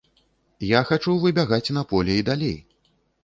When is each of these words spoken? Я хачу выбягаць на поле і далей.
Я 0.67 0.79
хачу 0.91 1.13
выбягаць 1.25 1.73
на 1.77 1.83
поле 1.91 2.13
і 2.21 2.25
далей. 2.33 2.57